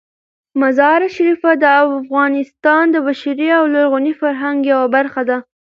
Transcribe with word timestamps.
مزارشریف 0.61 1.41
د 1.63 1.65
افغانستان 1.87 2.83
د 2.91 2.95
بشري 3.07 3.47
او 3.59 3.63
لرغوني 3.73 4.13
فرهنګ 4.21 4.57
یوه 4.71 4.87
برخه 4.95 5.21
ده. 5.29 5.37